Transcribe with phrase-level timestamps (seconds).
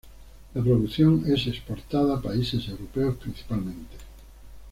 [0.55, 3.97] La producción es exportada a países europeos principalmente.